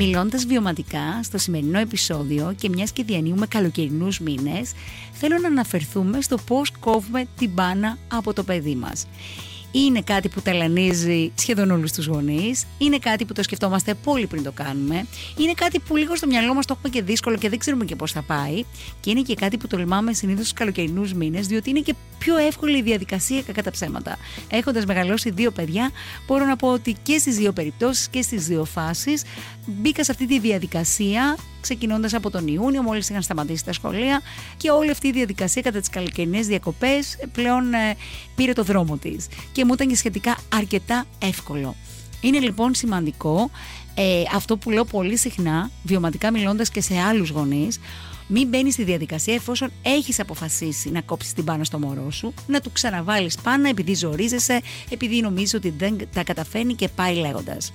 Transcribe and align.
Μιλώντας 0.00 0.46
βιωματικά 0.46 1.22
στο 1.22 1.38
σημερινό 1.38 1.78
επεισόδιο 1.78 2.54
και 2.60 2.68
μιας 2.68 2.92
και 2.92 3.02
διανύουμε 3.02 3.46
καλοκαιρινούς 3.46 4.18
μήνες, 4.18 4.72
θέλω 5.12 5.38
να 5.38 5.46
αναφερθούμε 5.46 6.20
στο 6.20 6.36
πώς 6.46 6.70
κόβουμε 6.80 7.24
την 7.38 7.50
μπάνα 7.50 7.98
από 8.08 8.32
το 8.32 8.42
παιδί 8.42 8.74
μας 8.74 9.06
είναι 9.72 10.02
κάτι 10.02 10.28
που 10.28 10.40
ταλανίζει 10.40 11.32
σχεδόν 11.34 11.70
όλους 11.70 11.92
τους 11.92 12.06
γονείς, 12.06 12.64
είναι 12.78 12.98
κάτι 12.98 13.24
που 13.24 13.32
το 13.32 13.42
σκεφτόμαστε 13.42 13.94
πολύ 13.94 14.26
πριν 14.26 14.42
το 14.42 14.52
κάνουμε, 14.52 15.06
είναι 15.38 15.52
κάτι 15.52 15.78
που 15.78 15.96
λίγο 15.96 16.16
στο 16.16 16.26
μυαλό 16.26 16.54
μας 16.54 16.66
το 16.66 16.74
έχουμε 16.76 16.92
και 16.94 17.02
δύσκολο 17.02 17.36
και 17.36 17.48
δεν 17.48 17.58
ξέρουμε 17.58 17.84
και 17.84 17.96
πώς 17.96 18.12
θα 18.12 18.22
πάει, 18.22 18.64
και 19.00 19.10
είναι 19.10 19.22
και 19.22 19.34
κάτι 19.34 19.56
που 19.56 19.66
τολμάμε 19.66 20.12
συνήθως 20.12 20.44
στους 20.46 20.58
καλοκαιρινούς 20.58 21.12
μήνες, 21.12 21.46
διότι 21.46 21.70
είναι 21.70 21.80
και 21.80 21.94
πιο 22.18 22.36
εύκολη 22.36 22.78
η 22.78 22.82
διαδικασία 22.82 23.42
κακά 23.42 23.62
τα 23.62 23.70
ψέματα. 23.70 24.16
Έχοντας 24.50 24.84
μεγαλώσει 24.84 25.30
δύο 25.30 25.50
παιδιά, 25.50 25.90
μπορώ 26.26 26.44
να 26.44 26.56
πω 26.56 26.72
ότι 26.72 26.96
και 27.02 27.18
στις 27.18 27.36
δύο 27.36 27.52
περιπτώσεις 27.52 28.08
και 28.08 28.22
στις 28.22 28.46
δύο 28.46 28.64
φάσεις 28.64 29.22
μπήκα 29.66 30.04
σε 30.04 30.10
αυτή 30.10 30.26
τη 30.26 30.38
διαδικασία 30.38 31.36
ξεκινώντας 31.60 32.14
από 32.14 32.30
τον 32.30 32.46
Ιούνιο, 32.46 32.82
μόλις 32.82 33.08
είχαν 33.08 33.22
σταματήσει 33.22 33.64
τα 33.64 33.72
σχολεία 33.72 34.20
και 34.56 34.70
όλη 34.70 34.90
αυτή 34.90 35.08
η 35.08 35.12
διαδικασία 35.12 35.62
κατά 35.62 35.78
τις 35.78 35.88
καλοκαιρινές 35.88 36.46
διακοπές 36.46 37.18
πλέον 37.32 37.74
ε, 37.74 37.96
πήρε 38.34 38.52
το 38.52 38.62
δρόμο 38.62 38.96
της 38.96 39.26
και 39.52 39.64
μου 39.64 39.72
ήταν 39.72 39.88
και 39.88 39.96
σχετικά 39.96 40.36
αρκετά 40.54 41.04
εύκολο. 41.18 41.74
Είναι 42.20 42.38
λοιπόν 42.38 42.74
σημαντικό 42.74 43.50
ε, 43.94 44.22
αυτό 44.34 44.56
που 44.56 44.70
λέω 44.70 44.84
πολύ 44.84 45.16
συχνά, 45.16 45.70
βιωματικά 45.82 46.30
μιλώντας 46.30 46.70
και 46.70 46.80
σε 46.80 46.98
άλλους 46.98 47.30
γονείς, 47.30 47.80
μην 48.28 48.48
μπαίνεις 48.48 48.72
στη 48.72 48.84
διαδικασία 48.84 49.34
εφόσον 49.34 49.70
έχεις 49.82 50.20
αποφασίσει 50.20 50.90
να 50.90 51.00
κόψεις 51.00 51.32
την 51.32 51.44
πάνω 51.44 51.64
στο 51.64 51.78
μωρό 51.78 52.10
σου, 52.10 52.34
να 52.46 52.60
του 52.60 52.72
ξαναβάλεις 52.72 53.36
πάνω 53.42 53.68
επειδή 53.68 53.94
ζορίζεσαι, 53.94 54.60
επειδή 54.90 55.20
νομίζεις 55.20 55.54
ότι 55.54 55.70
δεν 55.70 55.98
τα 56.12 56.22
καταφέρνει 56.22 56.74
και 56.74 56.88
πάει 56.88 57.14
λέγοντας. 57.14 57.72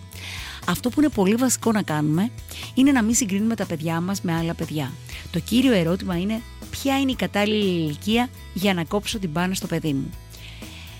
Αυτό 0.67 0.89
που 0.89 0.99
είναι 0.99 1.09
πολύ 1.09 1.35
βασικό 1.35 1.71
να 1.71 1.81
κάνουμε 1.81 2.31
είναι 2.73 2.91
να 2.91 3.03
μην 3.03 3.15
συγκρίνουμε 3.15 3.55
τα 3.55 3.65
παιδιά 3.65 4.01
μας 4.01 4.21
με 4.21 4.33
άλλα 4.33 4.53
παιδιά. 4.53 4.91
Το 5.31 5.39
κύριο 5.39 5.73
ερώτημα 5.73 6.17
είναι 6.17 6.41
ποια 6.69 6.99
είναι 6.99 7.11
η 7.11 7.15
κατάλληλη 7.15 7.83
ηλικία 7.83 8.29
για 8.53 8.73
να 8.73 8.83
κόψω 8.83 9.19
την 9.19 9.31
πάνω 9.31 9.53
στο 9.53 9.67
παιδί 9.67 9.93
μου. 9.93 10.09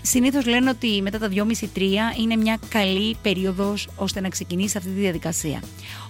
Συνήθως 0.06 0.46
λένε 0.46 0.70
ότι 0.70 1.02
μετά 1.02 1.18
τα 1.18 1.28
2,5-3 1.28 1.40
είναι 2.20 2.36
μια 2.36 2.58
καλή 2.68 3.16
περίοδος 3.22 3.88
ώστε 3.96 4.20
να 4.20 4.28
ξεκινήσεις 4.28 4.76
αυτή 4.76 4.88
τη 4.88 5.00
διαδικασία. 5.00 5.62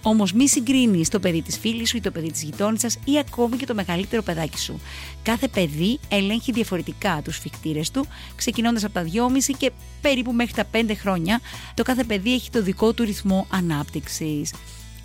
Όμως, 0.02 0.32
μη 0.32 0.48
συγκρίνεις 0.48 1.08
το 1.08 1.20
παιδί 1.20 1.42
της 1.42 1.58
φίλης 1.58 1.88
σου 1.88 1.96
ή 1.96 2.00
το 2.00 2.10
παιδί 2.10 2.30
της 2.30 2.42
γειτόνισσα 2.42 2.88
ή 3.04 3.18
ακόμη 3.18 3.56
και 3.56 3.66
το 3.66 3.74
μεγαλύτερο 3.74 4.22
παιδάκι 4.22 4.58
σου. 4.58 4.80
Κάθε 5.22 5.48
παιδί 5.48 5.98
ελέγχει 6.08 6.52
διαφορετικά 6.52 7.20
τους 7.24 7.38
φικτήρες 7.38 7.90
του, 7.90 8.06
ξεκινώντας 8.36 8.84
από 8.84 8.94
τα 8.94 9.02
2,5 9.02 9.54
και 9.58 9.70
περίπου 10.00 10.32
μέχρι 10.32 10.52
τα 10.52 10.64
5 10.72 10.94
χρόνια. 10.94 11.40
Το 11.74 11.82
κάθε 11.82 12.04
παιδί 12.04 12.34
έχει 12.34 12.50
το 12.50 12.62
δικό 12.62 12.92
του 12.92 13.04
ρυθμό 13.04 13.46
ανάπτυξης. 13.50 14.52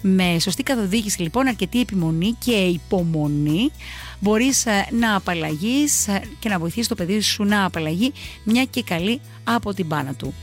Με 0.01 0.39
σωστή 0.39 0.63
καθοδήγηση 0.63 1.21
λοιπόν, 1.21 1.47
αρκετή 1.47 1.79
επιμονή 1.79 2.35
και 2.39 2.51
υπομονή 2.51 3.71
μπορείς 4.19 4.65
ε, 4.65 4.87
να 4.91 5.15
απαλλαγείς 5.15 6.07
ε, 6.07 6.21
και 6.39 6.49
να 6.49 6.59
βοηθήσεις 6.59 6.87
το 6.87 6.95
παιδί 6.95 7.19
σου 7.19 7.43
να 7.43 7.65
απαλλαγεί 7.65 8.13
μια 8.43 8.65
και 8.65 8.83
καλή 8.83 9.21
από 9.43 9.73
την 9.73 9.87
πάνα 9.87 10.13
του. 10.13 10.33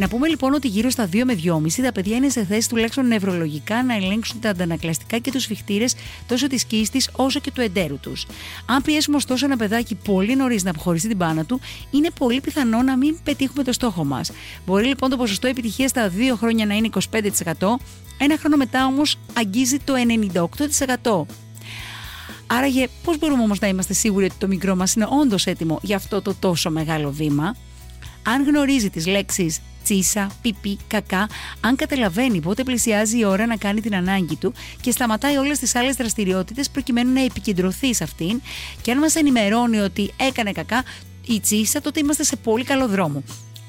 Να 0.00 0.08
πούμε 0.08 0.28
λοιπόν 0.28 0.54
ότι 0.54 0.68
γύρω 0.68 0.90
στα 0.90 1.08
2 1.12 1.22
με 1.24 1.38
2,5 1.44 1.82
τα 1.82 1.92
παιδιά 1.92 2.16
είναι 2.16 2.28
σε 2.28 2.44
θέση 2.44 2.68
τουλάχιστον 2.68 3.06
νευρολογικά 3.06 3.82
να 3.82 3.94
ελέγξουν 3.94 4.40
τα 4.40 4.48
αντανακλαστικά 4.48 5.18
και 5.18 5.30
τους 5.30 5.46
φιχτήρες 5.46 5.94
τόσο 6.26 6.46
της 6.46 6.64
κίστη 6.64 7.02
όσο 7.12 7.40
και 7.40 7.50
του 7.50 7.60
εντέρου 7.60 7.98
τους. 7.98 8.26
Αν 8.66 8.82
πιέσουμε 8.82 9.16
ωστόσο 9.16 9.44
ένα 9.44 9.56
παιδάκι 9.56 9.94
πολύ 9.94 10.36
νωρίς 10.36 10.62
να 10.62 10.70
αποχωρήσει 10.70 11.08
την 11.08 11.18
πάνα 11.18 11.44
του, 11.44 11.60
είναι 11.90 12.10
πολύ 12.18 12.40
πιθανό 12.40 12.82
να 12.82 12.96
μην 12.96 13.16
πετύχουμε 13.24 13.62
το 13.62 13.72
στόχο 13.72 14.04
μας. 14.04 14.30
Μπορεί 14.66 14.86
λοιπόν 14.86 15.10
το 15.10 15.16
ποσοστό 15.16 15.46
επιτυχίας 15.46 15.90
στα 15.90 16.12
2 16.32 16.36
χρόνια 16.36 16.66
να 16.66 16.74
είναι 16.74 16.88
25%, 17.10 17.18
ένα 18.18 18.38
χρόνο 18.38 18.56
μετά 18.56 18.86
όμως 18.86 19.18
αγγίζει 19.34 19.78
το 19.78 19.94
98%. 21.02 21.26
Άραγε, 22.46 22.88
πώς 23.04 23.18
μπορούμε 23.18 23.42
όμως 23.42 23.58
να 23.60 23.68
είμαστε 23.68 23.92
σίγουροι 23.92 24.24
ότι 24.24 24.34
το 24.38 24.46
μικρό 24.46 24.76
μας 24.76 24.94
είναι 24.94 25.06
όντως 25.22 25.46
έτοιμο 25.46 25.78
για 25.82 25.96
αυτό 25.96 26.22
το 26.22 26.34
τόσο 26.34 26.70
μεγάλο 26.70 27.10
βήμα; 27.10 27.56
Αν 28.22 28.44
γνωρίζει 28.44 28.90
τις 28.90 29.06
λέξεις 29.06 29.60
τσίσα, 29.82 30.30
πιπί, 30.42 30.78
κακά, 30.86 31.28
αν 31.60 31.76
καταλαβαίνει 31.76 32.40
πότε 32.40 32.62
πλησιάζει 32.62 33.18
η 33.18 33.24
ώρα 33.24 33.46
να 33.46 33.56
κάνει 33.56 33.80
την 33.80 33.94
ανάγκη 33.94 34.36
του 34.36 34.52
και 34.80 34.90
σταματάει 34.90 35.36
όλες 35.36 35.58
τις 35.58 35.74
άλλες 35.74 35.96
δραστηριότητες 35.96 36.70
προκειμένου 36.70 37.12
να 37.12 37.24
επικεντρωθεί 37.24 37.94
σε 37.94 38.04
αυτήν 38.04 38.40
και 38.82 38.90
αν 38.90 38.98
μας 38.98 39.14
ενημερώνει 39.14 39.78
ότι 39.78 40.12
έκανε 40.16 40.52
κακά 40.52 40.84
η 41.26 41.40
τσίσα, 41.40 41.80
τότε 41.80 42.00
είμαστε 42.00 42.22
σε 42.22 42.36
πολύ 42.36 42.64
καλό 42.64 42.88
δρόμο. 42.88 43.22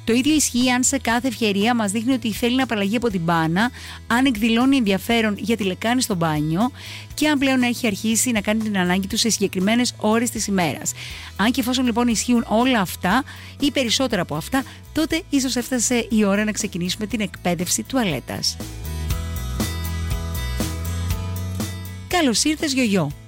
Το 0.03 0.13
ίδιο 0.13 0.35
ισχύει 0.35 0.69
αν 0.69 0.83
σε 0.83 0.97
κάθε 0.97 1.27
ευκαιρία 1.27 1.75
μας 1.75 1.91
δείχνει 1.91 2.13
ότι 2.13 2.31
θέλει 2.31 2.55
να 2.55 2.63
απαλλαγεί 2.63 2.95
από 2.95 3.09
την 3.09 3.21
μπάνα, 3.21 3.71
αν 4.07 4.25
εκδηλώνει 4.25 4.77
ενδιαφέρον 4.77 5.35
για 5.37 5.57
τη 5.57 5.63
λεκάνη 5.63 6.01
στο 6.01 6.15
μπάνιο 6.15 6.71
και 7.13 7.27
αν 7.27 7.39
πλέον 7.39 7.61
έχει 7.61 7.87
αρχίσει 7.87 8.31
να 8.31 8.41
κάνει 8.41 8.63
την 8.63 8.77
ανάγκη 8.77 9.07
του 9.07 9.17
σε 9.17 9.29
συγκεκριμένες 9.29 9.93
ώρες 9.97 10.29
της 10.29 10.47
ημέρας. 10.47 10.91
Αν 11.35 11.51
και 11.51 11.59
εφόσον 11.59 11.85
λοιπόν 11.85 12.07
ισχύουν 12.07 12.45
όλα 12.47 12.79
αυτά 12.79 13.23
ή 13.59 13.71
περισσότερα 13.71 14.21
από 14.21 14.35
αυτά, 14.35 14.63
τότε 14.93 15.21
ίσως 15.29 15.55
έφτασε 15.55 16.07
η 16.09 16.23
ώρα 16.23 16.43
να 16.43 16.51
ξεκινήσουμε 16.51 17.07
την 17.07 17.21
εκπαίδευση 17.21 17.83
τουαλέτας. 17.83 18.57
Καλώς 22.07 22.43
ήρθες, 22.43 22.73
Γιογιό. 22.73 23.20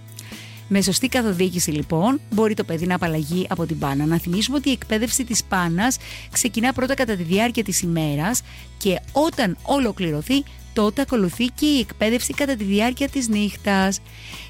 Με 0.68 0.82
σωστή 0.82 1.08
καθοδήγηση 1.08 1.72
λοιπόν 1.72 2.22
μπορεί 2.32 2.54
το 2.54 2.64
παιδί 2.64 2.86
να 2.86 2.96
απαλλαγεί 2.96 3.46
από 3.50 3.66
την 3.66 3.80
πάνα. 3.80 4.06
Να 4.06 4.18
θυμίσουμε 4.18 4.58
ότι 4.58 4.70
η 4.70 4.72
εκπαίδευση 4.72 5.24
της 5.24 5.44
πάνας 5.44 5.98
ξεκινά 6.32 6.74
πρώτα 6.74 6.94
κατά 6.94 7.16
τη 7.16 7.24
διάρκεια 7.24 7.64
της 7.64 7.82
ημέρας 7.82 8.42
και 8.78 9.00
όταν 9.12 9.58
ολοκληρωθεί 9.64 10.44
τότε 10.74 11.02
ακολουθεί 11.02 11.46
και 11.46 11.66
η 11.66 11.80
εκπαίδευση 11.80 12.34
κατά 12.34 12.56
τη 12.56 12.64
διάρκεια 12.64 13.10
της 13.10 13.28
νύχτας. 13.28 14.00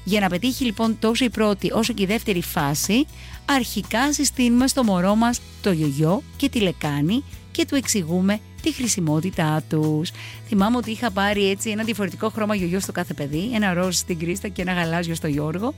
Για 0.04 0.20
να 0.20 0.28
πετύχει 0.28 0.64
λοιπόν 0.64 0.98
τόσο 0.98 1.24
η 1.24 1.30
πρώτη 1.30 1.70
όσο 1.72 1.92
και 1.92 2.02
η 2.02 2.06
δεύτερη 2.06 2.42
φάση, 2.42 3.06
αρχικά 3.44 4.12
συστήνουμε 4.12 4.66
στο 4.66 4.84
μωρό 4.84 5.14
μας 5.14 5.40
το 5.62 5.72
γιογιό 5.72 6.22
και 6.36 6.48
τη 6.48 6.60
λεκάνη 6.60 7.24
και 7.50 7.66
του 7.66 7.74
εξηγούμε 7.74 8.40
τη 8.64 8.72
χρησιμότητά 8.72 9.62
τους. 9.68 10.10
Θυμάμαι 10.48 10.76
ότι 10.76 10.90
είχα 10.90 11.10
πάρει 11.10 11.50
έτσι 11.50 11.70
ένα 11.70 11.84
διαφορετικό 11.84 12.28
χρώμα 12.28 12.54
γιογιό 12.54 12.80
στο 12.80 12.92
κάθε 12.92 13.14
παιδί, 13.14 13.50
ένα 13.54 13.72
ροζ 13.72 13.96
στην 13.96 14.18
Κρίστα 14.18 14.48
και 14.48 14.62
ένα 14.62 14.72
γαλάζιο 14.72 15.14
στο 15.14 15.26
Γιώργο 15.26 15.74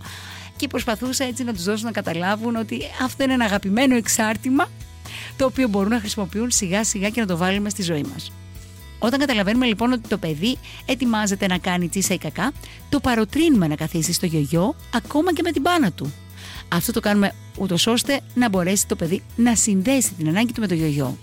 και 0.57 0.67
προσπαθούσα 0.67 1.25
έτσι 1.25 1.45
να 1.45 1.53
τους 1.53 1.65
δώσω 1.65 1.85
να 1.85 1.91
καταλάβουν 1.91 2.57
ότι 2.57 2.81
αυτό 3.05 3.23
είναι 3.23 3.33
ένα 3.33 3.45
αγαπημένο 3.45 3.97
εξάρτημα 3.97 4.69
το 5.37 5.45
οποίο 5.45 5.69
μπορούν 5.69 5.91
να 5.91 5.99
χρησιμοποιούν 5.99 6.51
σιγά 6.51 6.85
σιγά 6.85 7.09
και 7.09 7.21
να 7.21 7.27
το 7.27 7.37
βάλουμε 7.37 7.69
στη 7.69 7.83
ζωή 7.83 8.05
μας. 8.13 8.33
Όταν 8.99 9.21
καταλαβαίνουμε 9.21 9.67
λοιπόν 9.67 9.93
ότι 9.93 10.09
το 10.09 10.19
παιδί 10.19 10.59
ετοιμάζεται 10.87 11.47
να 11.47 11.59
κάνει 11.59 11.89
τσίσα 11.89 12.15
ή 12.15 12.19
κακά, 12.19 12.53
το 12.89 13.01
παροτρύνουμε 13.01 13.67
να 13.67 13.75
καθίσει 13.75 14.13
στο 14.13 14.27
γιογιό 14.27 14.75
ακόμα 14.95 15.33
και 15.33 15.43
με 15.43 15.51
την 15.53 15.63
πάνα 15.63 15.93
του. 15.93 16.13
Αυτό 16.69 16.93
το 16.93 17.01
κάνουμε 17.01 17.35
ούτως 17.59 17.87
ώστε 17.87 18.21
να 18.35 18.49
μπορέσει 18.49 18.87
το 18.87 18.97
παιδί 18.97 19.23
να 19.37 19.55
συνδέσει 19.55 20.13
την 20.15 20.29
ανάγκη 20.29 20.53
του 20.53 20.61
με 20.61 20.67
το 20.67 20.75
γιογιό. 20.75 21.17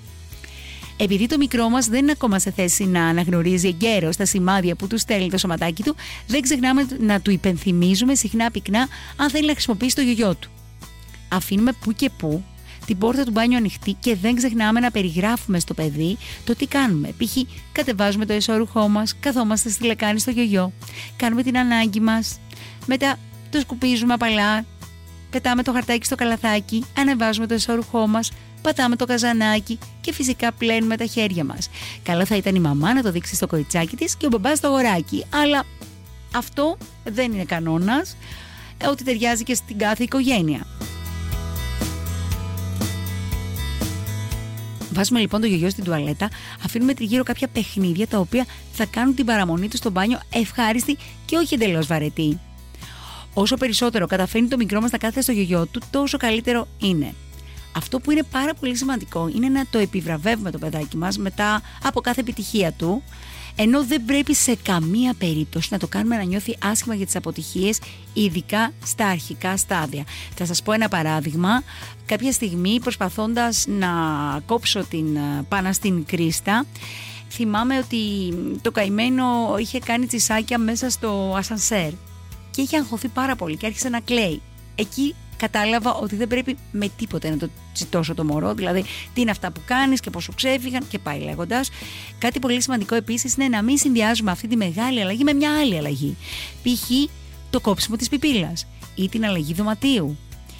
Επειδή 1.03 1.27
το 1.27 1.37
μικρό 1.37 1.69
μας 1.69 1.87
δεν 1.87 1.99
είναι 1.99 2.11
ακόμα 2.11 2.39
σε 2.39 2.51
θέση 2.51 2.85
να 2.85 3.05
αναγνωρίζει 3.05 3.67
εγκαίρως 3.67 4.15
τα 4.15 4.25
σημάδια 4.25 4.75
που 4.75 4.87
του 4.87 4.97
στέλνει 4.97 5.29
το 5.29 5.37
σωματάκι 5.37 5.83
του, 5.83 5.95
δεν 6.27 6.41
ξεχνάμε 6.41 6.87
να 6.99 7.21
του 7.21 7.31
υπενθυμίζουμε 7.31 8.15
συχνά 8.15 8.51
πυκνά 8.51 8.87
αν 9.15 9.29
θέλει 9.29 9.45
να 9.45 9.51
χρησιμοποιήσει 9.51 9.95
το 9.95 10.01
γιογιό 10.01 10.35
του. 10.35 10.49
Αφήνουμε 11.29 11.71
που 11.71 11.93
και 11.93 12.09
που 12.17 12.43
την 12.85 12.97
πόρτα 12.97 13.23
του 13.23 13.31
μπάνιου 13.31 13.57
ανοιχτή 13.57 13.95
και 13.99 14.15
δεν 14.15 14.35
ξεχνάμε 14.35 14.79
να 14.79 14.91
περιγράφουμε 14.91 15.59
στο 15.59 15.73
παιδί 15.73 16.17
το 16.43 16.55
τι 16.55 16.65
κάνουμε. 16.65 17.13
Π.χ. 17.17 17.37
κατεβάζουμε 17.71 18.25
το 18.25 18.33
εσώρουχό 18.33 18.87
μας, 18.87 19.15
καθόμαστε 19.19 19.69
στη 19.69 19.85
λεκάνη 19.85 20.19
στο 20.19 20.31
γιογιό, 20.31 20.71
κάνουμε 21.15 21.43
την 21.43 21.57
ανάγκη 21.57 21.99
μας, 21.99 22.39
μετά 22.85 23.19
το 23.49 23.59
σκουπίζουμε 23.59 24.13
απαλά, 24.13 24.65
πετάμε 25.33 25.63
το 25.63 25.71
χαρτάκι 25.71 26.05
στο 26.05 26.15
καλαθάκι, 26.15 26.85
ανεβάζουμε 26.97 27.47
το 27.47 27.53
εσώρουχό 27.53 28.07
μας, 28.07 28.31
πατάμε 28.61 28.95
το 28.95 29.05
καζανάκι 29.05 29.79
και 30.01 30.13
φυσικά 30.13 30.51
πλένουμε 30.51 30.97
τα 30.97 31.05
χέρια 31.05 31.43
μας. 31.43 31.69
Καλό 32.03 32.25
θα 32.25 32.35
ήταν 32.35 32.55
η 32.55 32.59
μαμά 32.59 32.93
να 32.93 33.01
το 33.01 33.11
δείξει 33.11 33.35
στο 33.35 33.47
κοριτσάκι 33.47 33.95
της 33.95 34.15
και 34.15 34.25
ο 34.25 34.29
μπαμπάς 34.29 34.57
στο 34.57 34.67
αγοράκι. 34.67 35.25
Αλλά 35.33 35.63
αυτό 36.35 36.77
δεν 37.03 37.31
είναι 37.31 37.43
κανόνας 37.43 38.15
ότι 38.89 39.03
ταιριάζει 39.03 39.43
και 39.43 39.55
στην 39.55 39.77
κάθε 39.77 40.03
οικογένεια. 40.03 40.67
Βάζουμε 44.93 45.19
λοιπόν 45.19 45.41
το 45.41 45.47
γιογιό 45.47 45.69
στην 45.69 45.83
τουαλέτα, 45.83 46.29
αφήνουμε 46.65 46.93
τριγύρω 46.93 47.23
κάποια 47.23 47.47
παιχνίδια 47.47 48.07
τα 48.07 48.19
οποία 48.19 48.45
θα 48.73 48.85
κάνουν 48.85 49.15
την 49.15 49.25
παραμονή 49.25 49.67
του 49.67 49.77
στο 49.77 49.89
μπάνιο 49.89 50.19
ευχάριστη 50.33 50.97
και 51.25 51.35
όχι 51.35 51.53
εντελώς 51.53 51.87
βαρετή. 51.87 52.39
Όσο 53.33 53.55
περισσότερο 53.55 54.07
καταφέρνει 54.07 54.47
το 54.47 54.57
μικρό 54.57 54.81
μας 54.81 54.91
να 54.91 54.97
κάθεται 54.97 55.21
στο 55.21 55.31
γιογιό 55.31 55.65
του, 55.65 55.81
τόσο 55.91 56.17
καλύτερο 56.17 56.67
είναι. 56.77 57.13
Αυτό 57.75 57.99
που 57.99 58.11
είναι 58.11 58.23
πάρα 58.23 58.53
πολύ 58.53 58.75
σημαντικό 58.75 59.31
είναι 59.35 59.49
να 59.49 59.65
το 59.69 59.77
επιβραβεύουμε 59.77 60.51
το 60.51 60.57
παιδάκι 60.57 60.97
μας 60.97 61.17
μετά 61.17 61.61
από 61.83 62.01
κάθε 62.01 62.19
επιτυχία 62.19 62.71
του 62.71 63.03
ενώ 63.55 63.83
δεν 63.85 64.05
πρέπει 64.05 64.35
σε 64.35 64.55
καμία 64.55 65.13
περίπτωση 65.13 65.67
να 65.71 65.77
το 65.77 65.87
κάνουμε 65.87 66.15
να 66.15 66.23
νιώθει 66.23 66.57
άσχημα 66.63 66.95
για 66.95 67.05
τις 67.05 67.15
αποτυχίες 67.15 67.79
ειδικά 68.13 68.71
στα 68.85 69.07
αρχικά 69.07 69.57
στάδια. 69.57 70.03
Θα 70.35 70.45
σας 70.45 70.61
πω 70.61 70.71
ένα 70.71 70.87
παράδειγμα. 70.87 71.63
Κάποια 72.05 72.31
στιγμή 72.31 72.79
προσπαθώντας 72.79 73.65
να 73.67 73.89
κόψω 74.45 74.83
την 74.83 75.15
ε, 75.15 75.45
πάνα 75.49 75.73
στην 75.73 76.05
κρίστα 76.05 76.65
θυμάμαι 77.29 77.77
ότι 77.77 77.97
το 78.61 78.71
καημένο 78.71 79.55
είχε 79.59 79.79
κάνει 79.79 80.05
τσισάκια 80.05 80.57
μέσα 80.57 80.89
στο 80.89 81.33
ασανσέρ 81.37 81.91
και 82.55 82.61
είχε 82.61 82.77
αγχωθεί 82.77 83.07
πάρα 83.07 83.35
πολύ 83.35 83.57
και 83.57 83.65
άρχισε 83.65 83.89
να 83.89 83.99
κλαίει. 83.99 84.41
Εκεί 84.75 85.15
κατάλαβα 85.37 85.93
ότι 85.93 86.15
δεν 86.15 86.27
πρέπει 86.27 86.57
με 86.71 86.89
τίποτε 86.97 87.29
να 87.29 87.37
το 87.37 87.49
τσιτώσω 87.73 88.13
το 88.13 88.23
μωρό. 88.23 88.53
Δηλαδή, 88.53 88.83
τι 89.13 89.21
είναι 89.21 89.31
αυτά 89.31 89.51
που 89.51 89.61
κάνεις 89.65 89.99
και 89.99 90.09
πόσο 90.09 90.33
ξέφυγαν 90.35 90.87
και 90.87 90.99
πάει 90.99 91.19
λέγοντας. 91.19 91.69
Κάτι 92.17 92.39
πολύ 92.39 92.61
σημαντικό 92.61 92.95
επίσης 92.95 93.35
είναι 93.35 93.47
να 93.47 93.61
μην 93.61 93.77
συνδυάζουμε 93.77 94.31
αυτή 94.31 94.47
τη 94.47 94.55
μεγάλη 94.55 95.01
αλλαγή 95.01 95.23
με 95.23 95.33
μια 95.33 95.59
άλλη 95.59 95.77
αλλαγή. 95.77 96.17
Π.χ. 96.63 96.89
το 97.49 97.59
κόψιμο 97.59 97.95
της 97.95 98.09
πιπίλας 98.09 98.67
ή 98.95 99.09
την 99.09 99.25
αλλαγή 99.25 99.53
δωματίου 99.53 100.17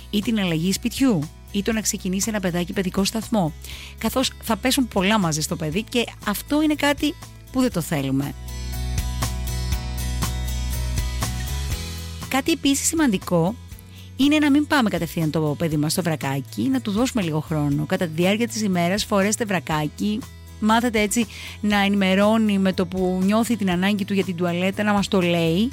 ή 0.10 0.22
την 0.22 0.40
αλλαγή 0.40 0.74
σπιτιού 0.74 1.30
ή 1.52 1.64
το 1.64 1.72
να 1.72 1.82
ξεκινήσει 1.82 2.30
ένα 2.30 2.40
παιδάκι 2.40 2.74
παιδικό 2.74 3.04
σταθμό. 3.04 3.54
Καθώς 3.98 4.32
θα 4.42 4.58
πέσουν 4.58 4.88
πολλά 4.88 5.20
μαζί 5.20 5.42
στο 5.42 5.56
παιδί 5.56 5.84
και 5.84 6.06
αυτό 6.28 6.62
είναι 6.62 6.76
κάτι 6.76 7.16
που 7.52 7.62
δεν 7.62 7.72
το 7.72 7.82
θέλουμε. 7.82 8.34
Κάτι 12.34 12.52
επίσης 12.52 12.88
σημαντικό 12.88 13.56
είναι 14.16 14.38
να 14.38 14.52
μην 14.52 14.68
πάμε 14.68 14.90
κατευθείαν 14.90 15.32
το 15.32 15.56
παιδί 15.58 15.78
μας 15.78 15.92
στο 15.92 16.02
βρακάκι, 16.02 16.62
να 16.62 16.82
του 16.82 16.92
δώσουμε 16.92 17.22
λίγο 17.24 17.40
χρόνο. 17.40 17.86
Κατά 17.86 18.06
τη 18.06 18.12
διάρκεια 18.16 18.48
της 18.48 18.62
ημέρας 18.62 19.06
φορέστε 19.06 19.46
βρακάκι, 19.46 20.20
μάθετε 20.60 21.00
έτσι 21.00 21.26
να 21.62 21.78
ενημερώνει 21.78 22.58
με 22.58 22.74
το 22.74 22.86
που 22.86 23.20
νιώθει 23.24 23.56
την 23.56 23.72
ανάγκη 23.72 24.06
του 24.06 24.14
για 24.14 24.24
την 24.24 24.36
τουαλέτα, 24.36 24.84
να 24.84 24.94
μας 24.94 25.08
το 25.08 25.22
λέει. 25.22 25.72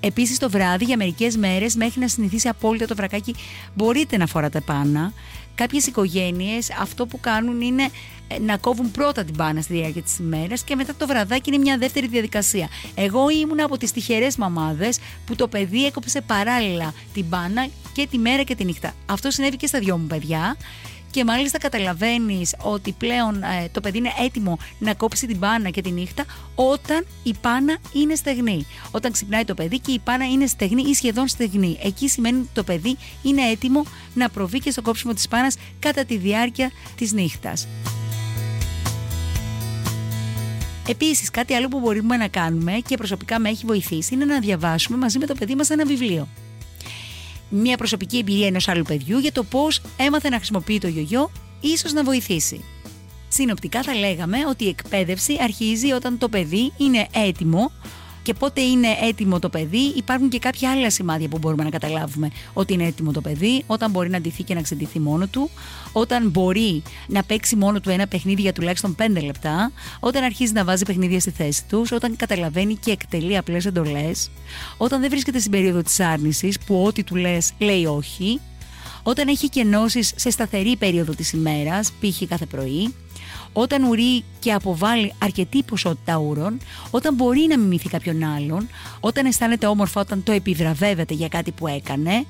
Επίσης, 0.00 0.38
το 0.38 0.50
βράδυ 0.50 0.84
για 0.84 0.96
μερικές 0.96 1.36
μέρες, 1.36 1.74
μέχρι 1.76 2.00
να 2.00 2.08
συνηθίσει 2.08 2.48
απόλυτα 2.48 2.86
το 2.86 2.94
βρακάκι, 2.94 3.34
μπορείτε 3.74 4.16
να 4.16 4.26
φοράτε 4.26 4.60
πάνα. 4.60 5.12
Κάποιες 5.56 5.86
οικογένειες 5.86 6.70
αυτό 6.80 7.06
που 7.06 7.20
κάνουν 7.20 7.60
είναι 7.60 7.88
ε, 8.28 8.38
να 8.38 8.56
κόβουν 8.56 8.90
πρώτα 8.90 9.24
την 9.24 9.34
μπάνα 9.36 9.60
στη 9.60 9.72
διάρκεια 9.72 10.02
της 10.02 10.18
ημέρας 10.18 10.62
και 10.62 10.76
μετά 10.76 10.94
το 10.94 11.06
βραδάκι 11.06 11.50
είναι 11.50 11.62
μια 11.62 11.78
δεύτερη 11.78 12.06
διαδικασία. 12.06 12.68
Εγώ 12.94 13.30
ήμουν 13.30 13.60
από 13.60 13.78
τις 13.78 13.92
τυχερές 13.92 14.36
μαμάδες 14.36 14.98
που 15.26 15.36
το 15.36 15.48
παιδί 15.48 15.86
έκοψε 15.86 16.20
παράλληλα 16.20 16.94
την 17.14 17.24
μπάνα 17.24 17.68
και 17.92 18.06
τη 18.10 18.18
μέρα 18.18 18.42
και 18.42 18.54
τη 18.54 18.64
νύχτα. 18.64 18.92
Αυτό 19.06 19.30
συνέβη 19.30 19.56
και 19.56 19.66
στα 19.66 19.78
δυο 19.78 19.98
μου 19.98 20.06
παιδιά 20.06 20.56
και 21.16 21.24
μάλιστα 21.24 21.58
καταλαβαίνεις 21.58 22.54
ότι 22.62 22.92
πλέον 22.92 23.42
ε, 23.42 23.68
το 23.72 23.80
παιδί 23.80 23.98
είναι 23.98 24.12
έτοιμο 24.24 24.58
να 24.78 24.94
κόψει 24.94 25.26
την 25.26 25.38
πάνα 25.38 25.70
και 25.70 25.80
τη 25.80 25.90
νύχτα 25.90 26.24
όταν 26.54 27.06
η 27.22 27.34
πάνα 27.40 27.76
είναι 27.92 28.14
στεγνή. 28.14 28.66
Όταν 28.90 29.12
ξυπνάει 29.12 29.44
το 29.44 29.54
παιδί 29.54 29.78
και 29.78 29.92
η 29.92 29.98
πάνα 29.98 30.24
είναι 30.24 30.46
στεγνή 30.46 30.82
ή 30.82 30.94
σχεδόν 30.94 31.28
στεγνή. 31.28 31.78
Εκεί 31.82 32.08
σημαίνει 32.08 32.38
ότι 32.38 32.48
το 32.52 32.62
παιδί 32.62 32.96
είναι 33.22 33.42
έτοιμο 33.42 33.84
να 34.14 34.28
προβεί 34.28 34.58
και 34.58 34.70
στο 34.70 34.82
κόψιμο 34.82 35.12
της 35.12 35.28
πάνας 35.28 35.56
κατά 35.78 36.04
τη 36.04 36.16
διάρκεια 36.16 36.70
της 36.96 37.12
νύχτας. 37.12 37.66
Επίσης, 40.88 41.30
κάτι 41.30 41.54
άλλο 41.54 41.68
που 41.68 41.80
μπορούμε 41.80 42.16
να 42.16 42.28
κάνουμε 42.28 42.72
και 42.72 42.96
προσωπικά 42.96 43.38
με 43.38 43.48
έχει 43.48 43.66
βοηθήσει 43.66 44.14
είναι 44.14 44.24
να 44.24 44.40
διαβάσουμε 44.40 44.98
μαζί 44.98 45.18
με 45.18 45.26
το 45.26 45.34
παιδί 45.34 45.54
μας 45.54 45.70
ένα 45.70 45.84
βιβλίο 45.84 46.28
μια 47.48 47.76
προσωπική 47.76 48.18
εμπειρία 48.18 48.46
ενός 48.46 48.68
άλλου 48.68 48.84
παιδιού 48.84 49.18
για 49.18 49.32
το 49.32 49.44
πώς 49.44 49.80
έμαθε 49.96 50.28
να 50.28 50.36
χρησιμοποιεί 50.36 50.78
το 50.78 50.88
γιογιό, 50.88 51.30
ίσως 51.60 51.92
να 51.92 52.04
βοηθήσει. 52.04 52.64
Συνοπτικά 53.28 53.82
θα 53.82 53.94
λέγαμε 53.94 54.38
ότι 54.48 54.64
η 54.64 54.68
εκπαίδευση 54.68 55.36
αρχίζει 55.40 55.92
όταν 55.92 56.18
το 56.18 56.28
παιδί 56.28 56.72
είναι 56.76 57.06
έτοιμο 57.12 57.72
και 58.26 58.34
πότε 58.34 58.60
είναι 58.60 58.88
έτοιμο 59.02 59.38
το 59.38 59.48
παιδί, 59.48 59.92
υπάρχουν 59.96 60.28
και 60.28 60.38
κάποια 60.38 60.70
άλλα 60.70 60.90
σημάδια 60.90 61.28
που 61.28 61.38
μπορούμε 61.38 61.64
να 61.64 61.70
καταλάβουμε 61.70 62.30
ότι 62.52 62.72
είναι 62.72 62.84
έτοιμο 62.84 63.12
το 63.12 63.20
παιδί, 63.20 63.62
όταν 63.66 63.90
μπορεί 63.90 64.10
να 64.10 64.20
ντυθεί 64.20 64.42
και 64.42 64.54
να 64.54 64.60
ξεντυθεί 64.60 64.98
μόνο 64.98 65.26
του, 65.26 65.50
όταν 65.92 66.28
μπορεί 66.28 66.82
να 67.06 67.22
παίξει 67.22 67.56
μόνο 67.56 67.80
του 67.80 67.90
ένα 67.90 68.06
παιχνίδι 68.06 68.40
για 68.40 68.52
τουλάχιστον 68.52 68.96
5 68.98 69.22
λεπτά, 69.24 69.72
όταν 70.00 70.24
αρχίζει 70.24 70.52
να 70.52 70.64
βάζει 70.64 70.84
παιχνίδια 70.84 71.20
στη 71.20 71.30
θέση 71.30 71.64
τους, 71.68 71.92
όταν 71.92 72.16
καταλαβαίνει 72.16 72.74
και 72.74 72.90
εκτελεί 72.90 73.36
απλές 73.36 73.66
εντολές, 73.66 74.30
όταν 74.76 75.00
δεν 75.00 75.10
βρίσκεται 75.10 75.38
στην 75.38 75.50
περίοδο 75.50 75.82
της 75.82 76.00
άρνησης 76.00 76.58
που 76.58 76.84
ό,τι 76.84 77.04
του 77.04 77.14
λες 77.14 77.52
λέει 77.58 77.84
όχι, 77.84 78.40
όταν 79.02 79.28
έχει 79.28 79.48
κενώσεις 79.48 80.12
σε 80.16 80.30
σταθερή 80.30 80.76
περίοδο 80.76 81.12
της 81.12 81.32
ημέρας, 81.32 81.92
π.χ. 82.00 82.22
κάθε 82.28 82.46
πρωί, 82.46 82.94
όταν 83.58 83.82
ουρεί 83.84 84.24
και 84.38 84.52
αποβάλλει 84.52 85.12
αρκετή 85.18 85.62
ποσότητα 85.62 86.16
ούρων, 86.16 86.60
όταν 86.90 87.14
μπορεί 87.14 87.46
να 87.48 87.58
μιμηθεί 87.58 87.88
κάποιον 87.88 88.24
άλλον, 88.24 88.68
όταν 89.00 89.26
αισθάνεται 89.26 89.66
όμορφα 89.66 90.00
όταν 90.00 90.22
το 90.22 90.32
επιβραβεύεται 90.32 91.14
για 91.14 91.28
κάτι 91.28 91.50
που 91.50 91.66
έκανε, 91.66 92.26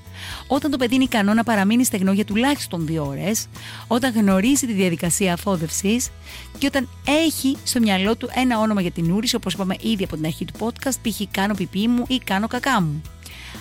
όταν 0.46 0.70
το 0.70 0.76
παιδί 0.76 0.94
είναι 0.94 1.04
ικανό 1.04 1.34
να 1.34 1.44
παραμείνει 1.44 1.84
στεγνό 1.84 2.12
για 2.12 2.24
τουλάχιστον 2.24 2.86
δύο 2.86 3.06
ώρες, 3.06 3.46
όταν 3.86 4.12
γνωρίζει 4.12 4.66
τη 4.66 4.72
διαδικασία 4.72 5.32
αφόδευσης 5.32 6.10
και 6.58 6.66
όταν 6.66 6.88
έχει 7.04 7.56
στο 7.64 7.80
μυαλό 7.80 8.16
του 8.16 8.28
ένα 8.34 8.58
όνομα 8.58 8.80
για 8.80 8.90
την 8.90 9.12
ούρηση, 9.12 9.36
όπως 9.36 9.52
είπαμε 9.52 9.76
ήδη 9.80 10.04
από 10.04 10.16
την 10.16 10.24
αρχή 10.24 10.44
του 10.44 10.52
podcast, 10.58 10.94
π.χ. 11.02 11.20
κάνω 11.30 11.54
πιπί 11.54 11.88
μου 11.88 12.04
ή 12.08 12.18
κάνω 12.24 12.46
κακά 12.46 12.82
μου. 12.82 13.02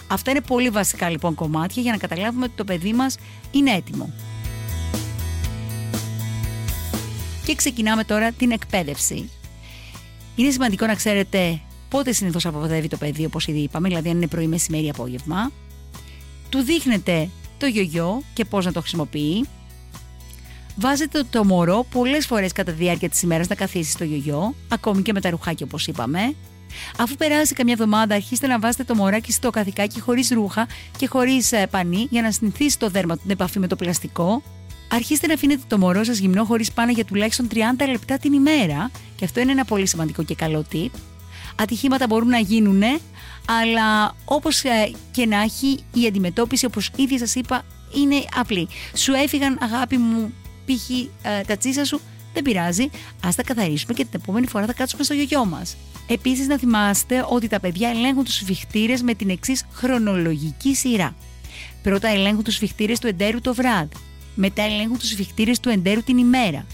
Αυτά 0.08 0.32
είναι 0.32 0.42
πολύ 0.42 0.70
βασικά 0.70 1.10
λοιπόν 1.10 1.36
κομμάτια 1.36 1.82
για 1.82 1.92
να 1.92 1.98
καταλάβουμε 1.98 2.46
ότι 2.46 2.54
το 2.56 2.64
παιδί 2.64 2.94
μας 2.94 3.18
είναι 3.52 3.72
έτοιμο. 3.72 4.14
Και 7.46 7.56
ξεκινάμε 7.56 8.04
τώρα 8.04 8.32
την 8.32 8.52
εκπαίδευση. 8.52 9.30
Είναι 10.36 10.52
σημαντικό 10.52 10.86
να 10.86 10.96
ξέρετε 10.96 11.62
πότε 11.90 12.12
συνήθως 12.12 12.46
αποδεύει 12.46 12.88
το 12.88 12.98
παιδί, 12.98 13.26
όπως 13.26 13.48
ήδη 13.48 13.60
είπαμε, 13.60 13.88
δηλαδή 13.88 14.10
αν 14.10 14.16
είναι 14.16 14.28
πρωί, 14.28 14.48
μεσημέρι, 14.48 14.90
απόγευμα. 14.90 15.52
Του 16.50 16.60
δείχνετε 16.60 17.30
το 17.58 17.66
γιογιό 17.66 18.22
και 18.34 18.46
πώς 18.46 18.66
να 18.66 18.72
το 18.72 18.80
χρησιμοποιεί. 18.80 19.46
Βάζετε 20.76 21.24
το 21.30 21.46
μωρό 21.46 21.86
πολλές 21.92 22.26
φορές 22.26 22.52
κατά 22.52 22.72
τη 22.72 22.78
διάρκεια 22.78 23.10
της 23.10 23.22
ημέρας 23.22 23.48
να 23.48 23.56
καθίσει 23.56 23.92
στο 23.92 24.04
γιογιό, 24.04 24.56
ακόμη 24.68 25.02
και 25.02 25.14
με 25.14 25.22
τα 25.22 25.30
ρουχάκια 25.30 25.66
όπως 25.66 25.88
είπαμε. 25.88 26.36
Αφού 26.98 27.16
περάσει 27.16 27.54
καμιά 27.54 27.74
εβδομάδα, 27.74 28.16
αρχίστε 28.16 28.48
να 28.48 28.60
βάζετε 28.60 28.84
το 28.84 28.96
μωράκι 28.96 29.32
στο 29.32 29.50
καθηκάκι 29.50 30.00
χωρίς 30.00 30.30
ρούχα 30.30 30.68
και 30.98 31.08
χωρίς 31.08 31.52
ε, 31.52 31.68
πανί 31.68 32.08
για 32.10 32.22
να 32.22 32.32
συνηθίσει 32.32 32.80
το 32.80 32.90
δέρμα 32.90 33.18
την 33.18 33.30
επαφή 33.30 33.60
με 33.60 33.68
το 33.68 33.76
πλαστικό 33.76 34.42
Αρχίστε 34.88 35.28
να 35.28 35.34
αφήνετε 35.34 35.62
το 35.68 35.78
μωρό 35.78 36.04
σας 36.04 36.18
γυμνό 36.18 36.44
χωρίς 36.44 36.72
πάνω 36.72 36.92
για 36.92 37.06
τουλάχιστον 37.06 37.48
30 37.54 37.58
λεπτά 37.90 38.18
την 38.18 38.34
ημέρα, 38.34 38.92
και 39.16 39.26
αυτό 39.26 39.40
είναι 39.40 39.52
ένα 39.52 39.66
πολύ 39.66 39.86
σημαντικό 39.86 40.24
και 40.24 40.36
καλό 40.36 40.66
tip. 40.74 40.90
Ατυχήματα 41.56 42.08
μπορούν 42.08 42.28
να 42.30 42.40
γίνουν, 42.40 42.84
αλλά 43.62 44.16
όπως 44.26 44.64
ε, 44.64 44.92
και 45.12 45.26
να 45.26 45.42
έχει, 45.42 45.80
η 45.94 46.06
αντιμετώπιση, 46.08 46.66
όπως 46.66 46.92
ήδη 46.96 47.18
σας 47.18 47.36
είπα, 47.36 47.64
είναι 47.96 48.24
απλή. 48.36 48.68
Σου 48.96 49.14
έφυγαν, 49.14 49.58
αγάπη 49.62 49.98
μου, 49.98 50.34
π.χ. 50.66 50.90
Ε, 50.90 51.42
τα 51.48 51.58
τσίσα 51.58 51.86
σου, 51.86 52.02
δεν 52.34 52.44
πειράζει. 52.44 52.84
Α 53.26 53.30
τα 53.36 53.44
καθαρίσουμε 53.44 53.94
και 53.94 54.06
την 54.06 54.20
επόμενη 54.24 54.48
φορά 54.48 54.66
θα 54.66 54.74
κάτσουμε 54.74 55.04
στο 55.04 55.14
γιογιό 55.14 55.46
μας. 55.46 55.76
Επίσης, 56.08 56.48
να 56.48 56.58
θυμάστε 56.58 57.26
ότι 57.30 57.48
τα 57.48 57.60
παιδιά 57.60 57.90
ελέγχουν 57.90 58.24
τους 58.24 58.36
σφιχτήρες 58.36 59.02
με 59.02 59.14
την 59.14 59.30
εξής 59.30 59.64
χρονολογική 59.72 60.76
σειρά. 60.76 61.16
Πρώτα 61.82 62.08
ελέγχουν 62.08 62.44
τους 62.44 62.54
σφιχτήρες 62.54 63.00
του 63.00 63.08
εντέρου 63.08 63.42
το 63.42 63.54
βράδυ. 63.54 63.96
Μετά 64.36 64.62
ελέγχουν 64.62 64.98
τους 64.98 65.10
σφιχτήρε 65.10 65.52
του 65.62 65.70
εντέρου 65.70 66.04
την 66.04 66.18
ημέρα. 66.18 66.66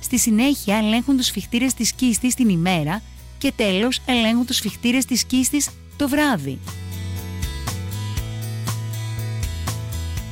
Στη 0.00 0.18
συνέχεια 0.18 0.76
ελέγχουν 0.76 1.16
τους 1.16 1.26
σφιχτήρε 1.26 1.66
της 1.76 1.92
κίστη 1.92 2.34
την 2.34 2.48
ημέρα 2.48 3.02
και 3.38 3.52
τέλος 3.56 4.00
ελέγχουν 4.06 4.46
τους 4.46 4.56
σφιχτήρε 4.56 4.98
της 4.98 5.24
κίστη 5.24 5.64
το 5.96 6.08
βράδυ. 6.08 6.58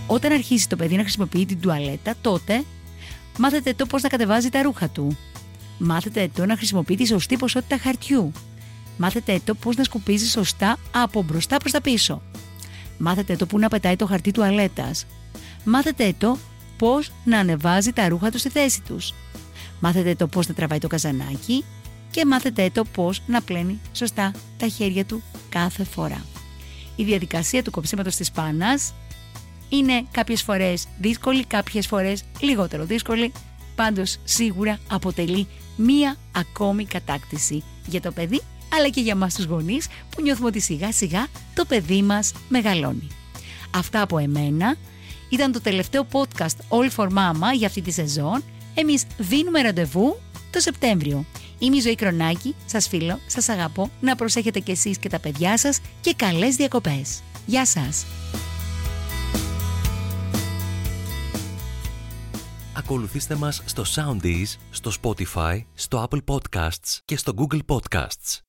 Όταν 0.07 0.33
αρχίσει 0.33 0.69
το 0.69 0.77
παιδί 0.77 0.97
να 0.97 1.03
χρησιμοποιεί 1.03 1.47
την 1.47 1.61
τουαλέτα, 1.61 2.15
τότε 2.21 2.65
μάθετε 3.39 3.75
το 3.75 3.87
πώς 3.87 4.03
να 4.03 4.09
κατεβάζει 4.09 4.49
τα 4.49 4.63
ρούχα 4.63 4.89
του. 4.89 5.17
Μάθετε 5.79 6.31
το 6.35 6.47
να 6.47 6.57
χρησιμοποιεί 6.57 6.97
τη 6.97 7.07
σωστή 7.07 7.37
ποσότητα 7.37 7.79
χαρτιού. 7.79 8.33
Μάθετε 8.97 9.41
το 9.45 9.55
πώς 9.55 9.77
να 9.77 9.85
σκουπίζει 9.85 10.29
σωστά 10.29 10.79
από 10.91 11.23
μπροστά 11.23 11.57
προς 11.57 11.73
τα 11.73 11.81
πίσω. 11.81 12.23
Μάθετε 12.99 13.37
το 13.37 13.47
που 13.47 13.59
να 13.59 13.69
πετάει 13.69 13.97
το 13.97 14.07
χαρτί 14.07 14.31
τουαλέτας. 14.31 15.07
Μάθετε 15.65 16.15
το 16.19 16.39
πώς 16.79 17.13
να 17.25 17.39
ανεβάζει 17.39 17.93
τα 17.93 18.09
ρούχα 18.09 18.31
του 18.31 18.39
στη 18.39 18.49
θέση 18.49 18.83
τους. 18.83 19.15
Μάθετε 19.81 20.15
το 20.15 20.27
πώς 20.27 20.49
να 20.49 20.55
τραβάει 20.55 20.79
το 20.79 20.89
καζανάκι 20.89 21.65
και 22.11 22.27
μάθετε 22.27 22.71
το 22.73 22.85
πώς 22.85 23.23
να 23.27 23.43
πλένει 23.43 23.81
σωστά 23.93 24.33
τα 24.57 24.69
χέρια 24.69 25.05
του 25.05 25.23
κάθε 25.49 25.85
φορά. 25.85 26.25
Η 26.97 27.05
διαδικασία 27.05 27.63
του 27.63 27.71
κοψίματος 27.71 28.17
της 28.17 28.31
πάνας 28.31 28.95
είναι 29.69 30.05
κάποιες 30.11 30.43
φορές 30.43 30.87
δύσκολη, 31.01 31.45
κάποιες 31.45 31.87
φορές 31.87 32.25
λιγότερο 32.41 32.85
δύσκολη. 32.85 33.33
Πάντως 33.75 34.17
σίγουρα 34.25 34.79
αποτελεί 34.91 35.47
μία 35.77 36.17
ακόμη 36.33 36.85
κατάκτηση 36.85 37.63
για 37.87 38.01
το 38.01 38.13
παιδί 38.13 38.41
αλλά 38.77 38.89
και 38.89 39.01
για 39.01 39.17
μας 39.17 39.35
τους 39.35 39.45
γονείς 39.45 39.89
που 40.11 40.23
νιώθουμε 40.23 40.49
ότι 40.49 40.61
σιγά 40.61 40.93
σιγά 40.93 41.27
το 41.55 41.65
παιδί 41.65 42.03
μας 42.03 42.33
μεγαλώνει. 42.49 43.09
Αυτά 43.75 44.03
από 44.03 44.19
εμένα. 44.19 44.77
Ήταν 45.29 45.53
το 45.53 45.61
τελευταίο 45.61 46.07
podcast 46.13 46.57
All 46.69 46.91
for 46.97 47.09
Mama 47.09 47.55
για 47.57 47.67
αυτή 47.67 47.81
τη 47.81 47.91
σεζόν. 47.91 48.43
Εμείς 48.75 49.05
δίνουμε 49.19 49.61
ραντεβού 49.61 50.17
το 50.51 50.61
Σεπτέμβριο. 50.61 51.25
Είμαι 51.59 51.77
η 51.77 51.81
Ζωή 51.81 51.95
Κρονάκη, 51.95 52.55
σας 52.67 52.89
φίλω, 52.89 53.19
σας 53.27 53.49
αγαπώ, 53.49 53.91
να 54.01 54.17
προσέχετε 54.17 54.61
κι 54.61 54.71
εσείς 54.71 54.99
και 54.99 55.09
τα 55.09 55.19
παιδιά 55.19 55.59
σας 55.59 55.81
και 56.01 56.15
καλές 56.15 56.57
διακοπές. 56.57 57.23
Γεια 57.47 57.67
σας! 57.67 58.07
Ακολουθήστε 62.77 63.35
μας 63.35 63.63
στο 63.65 63.83
Soundees, 63.95 64.55
στο 64.71 64.91
Spotify, 65.03 65.61
στο 65.75 66.09
Apple 66.11 66.35
Podcasts 66.35 66.99
και 67.05 67.17
στο 67.17 67.33
Google 67.37 67.61
Podcasts. 67.67 68.46